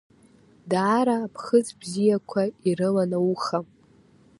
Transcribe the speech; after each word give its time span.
Даара 0.69 1.15
аԥхыӡ 1.25 1.67
бзиақәа 1.79 2.41
ирылан 2.67 3.11
ауха… 3.17 3.59